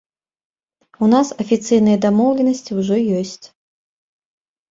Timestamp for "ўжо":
2.79-2.95